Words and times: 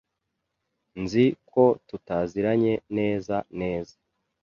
Nzi 1.01 1.25
ko 1.51 1.63
tutaziranye 1.87 2.73
neza 2.97 3.35
neza. 3.59 3.95